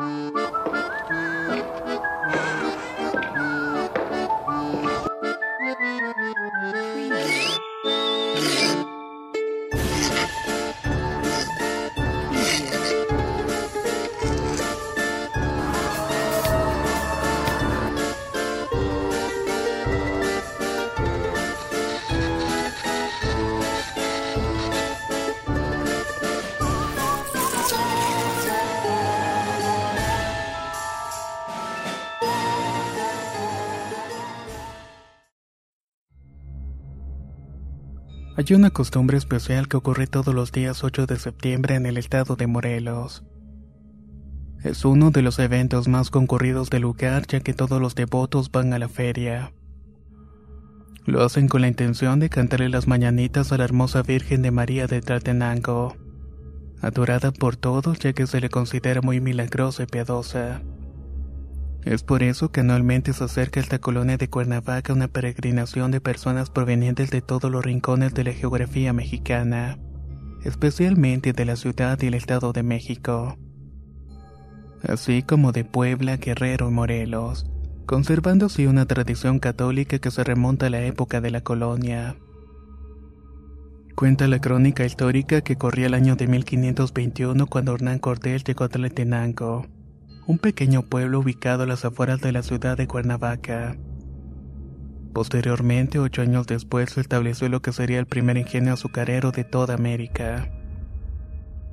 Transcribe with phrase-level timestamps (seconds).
[0.00, 0.49] Música
[38.40, 42.36] Hay una costumbre especial que ocurre todos los días 8 de septiembre en el estado
[42.36, 43.22] de Morelos.
[44.64, 48.72] Es uno de los eventos más concurridos del lugar ya que todos los devotos van
[48.72, 49.52] a la feria.
[51.04, 54.86] Lo hacen con la intención de cantarle las mañanitas a la hermosa Virgen de María
[54.86, 55.94] de Tlaltenango,
[56.80, 60.62] adorada por todos ya que se le considera muy milagrosa y piadosa.
[61.84, 66.50] Es por eso que anualmente se acerca esta colonia de Cuernavaca una peregrinación de personas
[66.50, 69.78] provenientes de todos los rincones de la geografía mexicana,
[70.44, 73.38] especialmente de la ciudad y el estado de México,
[74.82, 77.46] así como de Puebla, Guerrero y Morelos,
[77.86, 82.16] conservando así una tradición católica que se remonta a la época de la colonia.
[83.94, 88.68] Cuenta la crónica histórica que corría el año de 1521 cuando Hernán Cortés llegó a
[88.68, 89.79] Tlaltenango
[90.30, 93.76] un pequeño pueblo ubicado a las afueras de la ciudad de Cuernavaca.
[95.12, 99.74] Posteriormente, ocho años después, se estableció lo que sería el primer ingenio azucarero de toda
[99.74, 100.48] América.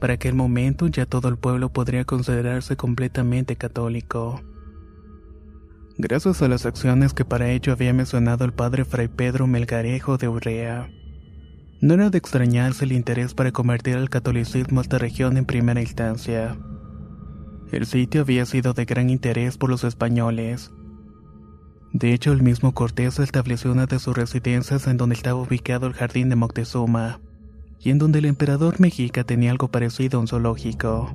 [0.00, 4.40] Para aquel momento ya todo el pueblo podría considerarse completamente católico.
[5.98, 10.28] Gracias a las acciones que para ello había mencionado el padre Fray Pedro Melgarejo de
[10.28, 10.88] Urrea.
[11.82, 15.82] No era de extrañarse el interés para convertir al catolicismo a esta región en primera
[15.82, 16.56] instancia.
[17.70, 20.70] El sitio había sido de gran interés por los españoles.
[21.92, 25.92] De hecho, el mismo Cortés estableció una de sus residencias en donde estaba ubicado el
[25.92, 27.20] jardín de Moctezuma,
[27.78, 31.14] y en donde el emperador mexica tenía algo parecido a un zoológico.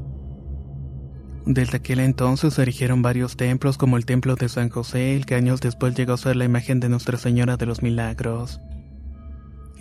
[1.46, 5.36] Desde aquel entonces se erigieron varios templos como el templo de San José, el que
[5.36, 8.62] años después llegó a ser la imagen de Nuestra Señora de los Milagros.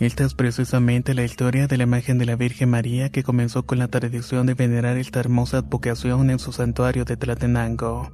[0.03, 3.79] Esta es precisamente la historia de la imagen de la Virgen María que comenzó con
[3.79, 8.11] la tradición de venerar esta hermosa advocación en su santuario de Tlatenango.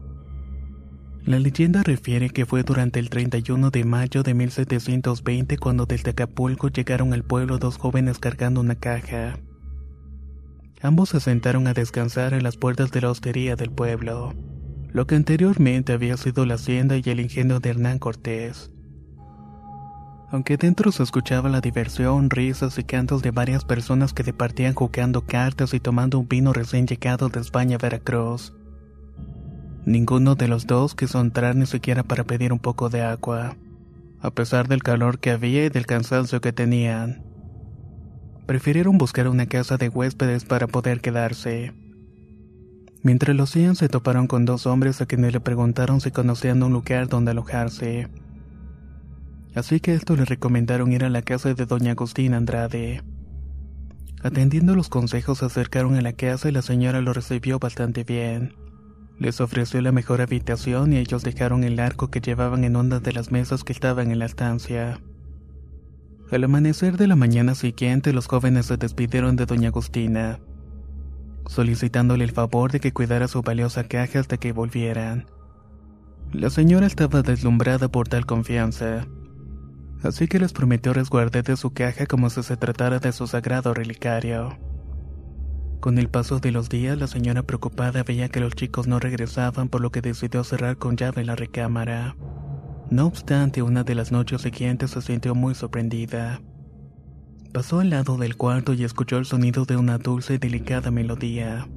[1.25, 6.67] La leyenda refiere que fue durante el 31 de mayo de 1720 cuando desde Acapulco
[6.67, 9.39] llegaron al pueblo dos jóvenes cargando una caja.
[10.83, 14.35] Ambos se sentaron a descansar en las puertas de la hostería del pueblo,
[14.91, 18.69] lo que anteriormente había sido la hacienda y el ingenio de Hernán Cortés.
[20.31, 25.25] Aunque dentro se escuchaba la diversión, risas y cantos de varias personas que departían jugando
[25.25, 28.53] cartas y tomando un vino recién llegado de España a Veracruz.
[29.85, 33.57] Ninguno de los dos quiso entrar ni siquiera para pedir un poco de agua,
[34.21, 37.23] a pesar del calor que había y del cansancio que tenían.
[38.45, 41.73] Prefirieron buscar una casa de huéspedes para poder quedarse.
[43.01, 46.73] Mientras lo hacían se toparon con dos hombres a quienes le preguntaron si conocían un
[46.73, 48.09] lugar donde alojarse
[49.55, 53.03] así que esto le recomendaron ir a la casa de doña Agustina Andrade.
[54.21, 58.53] Atendiendo los consejos se acercaron a la casa y la señora lo recibió bastante bien.
[59.17, 63.13] Les ofreció la mejor habitación y ellos dejaron el arco que llevaban en onda de
[63.13, 64.99] las mesas que estaban en la estancia.
[66.31, 70.39] Al amanecer de la mañana siguiente los jóvenes se despidieron de doña Agustina,
[71.47, 75.25] solicitándole el favor de que cuidara su valiosa caja hasta que volvieran.
[76.31, 79.07] La señora estaba deslumbrada por tal confianza
[80.03, 83.73] así que les prometió resguardar de su caja como si se tratara de su sagrado
[83.73, 84.57] relicario.
[85.79, 89.69] Con el paso de los días, la señora preocupada veía que los chicos no regresaban,
[89.69, 92.17] por lo que decidió cerrar con llave la recámara.
[92.89, 96.41] No obstante, una de las noches siguientes se sintió muy sorprendida.
[97.53, 101.67] Pasó al lado del cuarto y escuchó el sonido de una dulce y delicada melodía.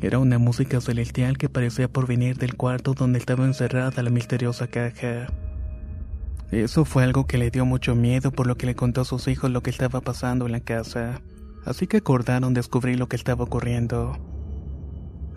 [0.00, 5.26] Era una música celestial que parecía provenir del cuarto donde estaba encerrada la misteriosa caja.
[6.50, 9.28] Eso fue algo que le dio mucho miedo por lo que le contó a sus
[9.28, 11.20] hijos lo que estaba pasando en la casa,
[11.66, 14.16] así que acordaron descubrir lo que estaba ocurriendo.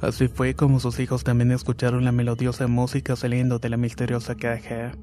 [0.02, 4.94] Así fue como sus hijos también escucharon la melodiosa música saliendo de la misteriosa caja.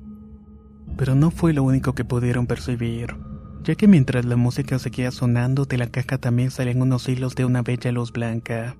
[0.97, 3.15] Pero no fue lo único que pudieron percibir,
[3.63, 7.45] ya que mientras la música seguía sonando de la caja también salían unos hilos de
[7.45, 8.77] una bella luz blanca.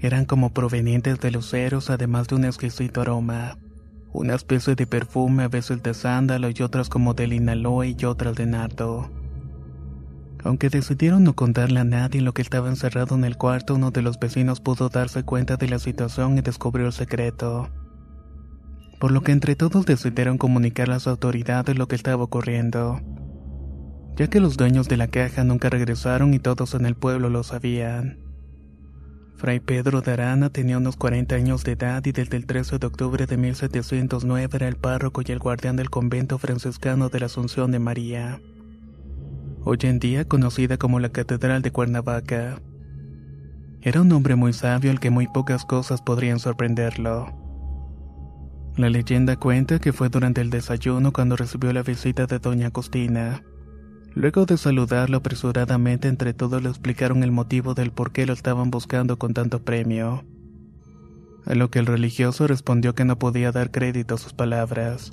[0.00, 3.58] Eran como provenientes de luceros además de un exquisito aroma.
[4.12, 8.34] Una especie de perfume a veces de sándalo y otras como de linaloe y otras
[8.34, 9.08] de nardo.
[10.42, 14.02] Aunque decidieron no contarle a nadie lo que estaba encerrado en el cuarto, uno de
[14.02, 17.68] los vecinos pudo darse cuenta de la situación y descubrió el secreto.
[18.98, 23.00] Por lo que entre todos decidieron comunicar a las autoridades lo que estaba ocurriendo,
[24.16, 27.42] ya que los dueños de la caja nunca regresaron y todos en el pueblo lo
[27.42, 28.29] sabían.
[29.40, 32.86] Fray Pedro de Arana tenía unos 40 años de edad y desde el 13 de
[32.86, 37.70] octubre de 1709 era el párroco y el guardián del convento franciscano de la Asunción
[37.70, 38.38] de María.
[39.64, 42.60] Hoy en día conocida como la Catedral de Cuernavaca.
[43.80, 47.34] Era un hombre muy sabio al que muy pocas cosas podrían sorprenderlo.
[48.76, 53.42] La leyenda cuenta que fue durante el desayuno cuando recibió la visita de doña Agustina.
[54.14, 58.70] Luego de saludarlo apresuradamente, entre todos le explicaron el motivo del por qué lo estaban
[58.70, 60.24] buscando con tanto premio.
[61.46, 65.12] A lo que el religioso respondió que no podía dar crédito a sus palabras.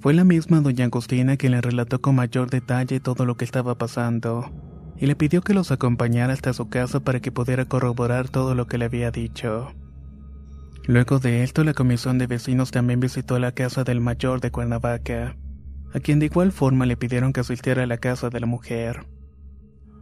[0.00, 3.76] Fue la misma doña Agustina quien le relató con mayor detalle todo lo que estaba
[3.76, 4.50] pasando,
[4.98, 8.66] y le pidió que los acompañara hasta su casa para que pudiera corroborar todo lo
[8.66, 9.72] que le había dicho.
[10.86, 15.36] Luego de esto, la comisión de vecinos también visitó la casa del mayor de Cuernavaca
[15.96, 19.06] a quien de igual forma le pidieron que asistiera a la casa de la mujer.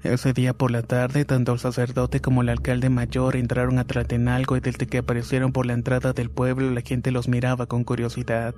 [0.02, 4.56] Ese día por la tarde, tanto el sacerdote como el alcalde mayor entraron a Tratenalgo
[4.56, 8.56] y desde que aparecieron por la entrada del pueblo la gente los miraba con curiosidad.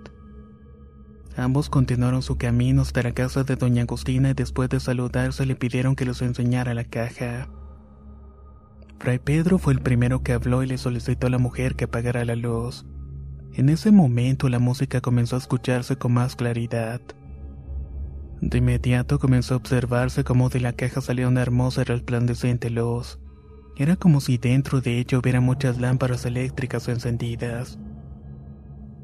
[1.37, 5.57] Ambos continuaron su camino hasta la casa de doña Agustina y después de saludarse le
[5.57, 7.51] pidieron que les enseñara la caja.
[8.99, 12.25] Fray Pedro fue el primero que habló y le solicitó a la mujer que apagara
[12.25, 12.87] la luz.
[13.53, 17.03] En ese momento la música comenzó a escucharse con más claridad.
[18.41, 23.19] De inmediato comenzó a observarse como de la caja salía una hermosa y resplandeciente luz.
[23.77, 27.79] Era como si dentro de ella hubiera muchas lámparas eléctricas encendidas.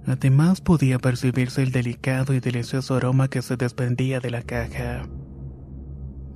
[0.06, 5.08] Además podía percibirse el delicado y delicioso aroma que se desprendía de la caja.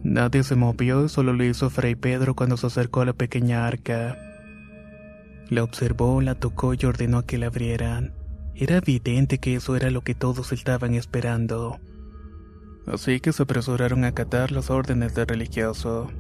[0.03, 3.67] Nadie se movió y solo lo hizo Fray Pedro cuando se acercó a la pequeña
[3.67, 4.17] arca.
[5.49, 8.15] La observó, la tocó y ordenó que la abrieran.
[8.55, 11.79] Era evidente que eso era lo que todos estaban esperando.
[12.87, 16.11] Así que se apresuraron a acatar las órdenes del religioso.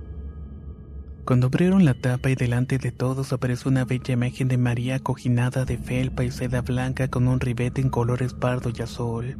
[1.24, 5.64] Cuando abrieron la tapa y delante de todos apareció una bella imagen de María cojinada
[5.64, 9.36] de felpa y seda blanca con un ribete en colores pardo y azul.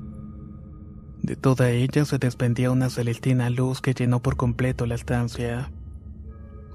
[1.23, 5.72] De toda ella se desprendía una celestina luz que llenó por completo la estancia.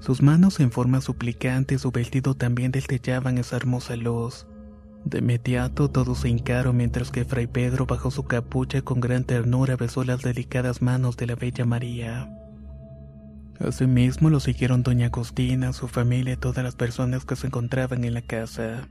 [0.00, 4.46] Sus manos en forma suplicante y su vestido también destellaban esa hermosa luz.
[5.04, 9.76] De inmediato todos se hincaron mientras que Fray Pedro bajo su capucha con gran ternura
[9.76, 12.30] besó las delicadas manos de la bella María.
[13.58, 18.14] Asimismo lo siguieron doña Agustina, su familia y todas las personas que se encontraban en
[18.14, 18.88] la casa.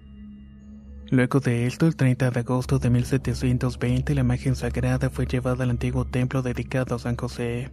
[1.09, 5.71] Luego de esto, el 30 de agosto de 1720, la imagen sagrada fue llevada al
[5.71, 7.69] antiguo templo dedicado a San José.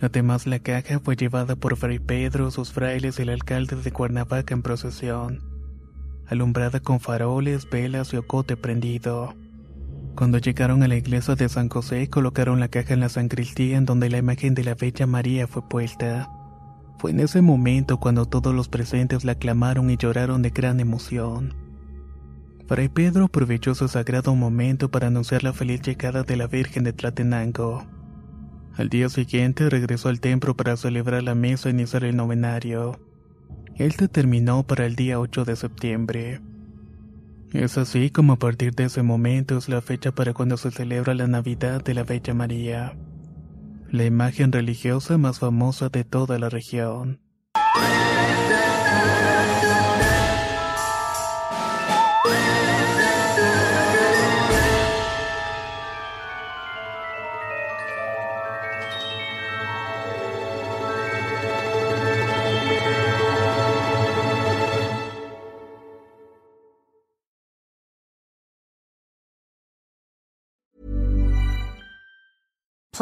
[0.00, 4.52] Además, la caja fue llevada por Fray Pedro, sus frailes y el alcalde de Cuernavaca
[4.52, 5.51] en procesión,
[6.26, 9.34] alumbrada con faroles, velas y ocote prendido.
[10.14, 13.86] Cuando llegaron a la iglesia de San José, colocaron la caja en la sancristía en
[13.86, 16.30] donde la imagen de la Bella María fue puesta.
[16.98, 21.54] Fue en ese momento cuando todos los presentes la aclamaron y lloraron de gran emoción.
[22.68, 26.92] Fray Pedro aprovechó su sagrado momento para anunciar la feliz llegada de la Virgen de
[26.92, 27.84] Tlatenango.
[28.76, 32.98] Al día siguiente regresó al templo para celebrar la misa e iniciar el novenario.
[33.76, 36.40] Él terminó para el día 8 de septiembre.
[37.52, 41.14] Es así como a partir de ese momento es la fecha para cuando se celebra
[41.14, 42.96] la Navidad de la Bella María,
[43.90, 47.20] la imagen religiosa más famosa de toda la región.